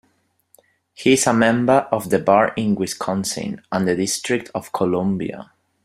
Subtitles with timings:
[0.95, 5.51] He is a member of the bar in Wisconsin and the District of Columbia.